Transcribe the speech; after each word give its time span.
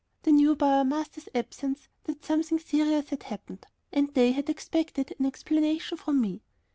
They 0.23 0.31
knew 0.31 0.55
by 0.55 0.77
our 0.77 0.83
master's 0.83 1.29
absence 1.35 1.87
that 2.05 2.25
something 2.25 2.57
serious 2.57 3.09
had 3.09 3.21
happened, 3.21 3.67
and 3.91 4.11
they 4.15 4.31
had 4.31 4.49
expected 4.49 5.13
an 5.19 5.27
explanation 5.27 5.95
from 5.95 6.19
me. 6.19 6.41